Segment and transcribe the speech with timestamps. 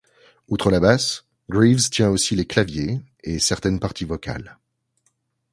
[0.47, 4.57] Outre la basse, Greaves tient aussi les claviers et certaines parties vocales.